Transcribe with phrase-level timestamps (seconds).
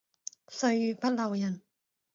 [0.47, 1.61] 歲月不留人